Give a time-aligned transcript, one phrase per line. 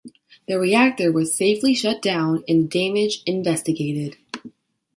[0.47, 4.17] The reactor was safely shut down and the damage investigated.